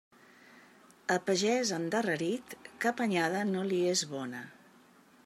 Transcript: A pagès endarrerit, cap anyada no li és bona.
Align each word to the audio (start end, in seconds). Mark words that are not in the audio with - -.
A 1.15 1.17
pagès 1.27 1.73
endarrerit, 1.77 2.57
cap 2.87 3.07
anyada 3.07 3.47
no 3.53 3.67
li 3.73 3.83
és 3.93 4.03
bona. 4.15 4.45